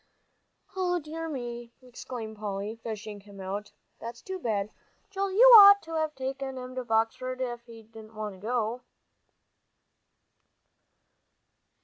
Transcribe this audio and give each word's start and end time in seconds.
"O 0.75 0.97
dear 0.99 1.29
me," 1.29 1.75
exclaimed 1.79 2.37
Polly, 2.37 2.75
fishing 2.81 3.19
him 3.19 3.39
out, 3.39 3.71
"that's 3.99 4.23
too 4.23 4.39
bad! 4.39 4.71
Joel, 5.11 5.31
you 5.31 5.45
oughtn't 5.59 5.83
to 5.83 5.91
have 5.93 6.15
taken 6.15 6.57
him 6.57 6.73
to 6.73 6.83
Boxford 6.83 7.39
if 7.39 7.63
he 7.67 7.83
didn't 7.83 8.15
want 8.15 8.33
to 8.33 8.39
go." 8.41 8.81